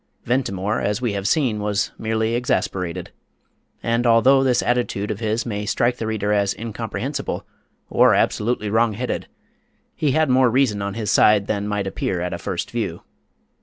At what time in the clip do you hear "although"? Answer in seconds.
4.07-4.41